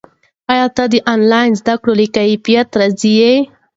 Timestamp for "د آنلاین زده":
0.93-1.75